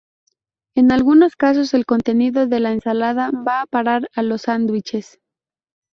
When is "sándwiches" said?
4.39-5.19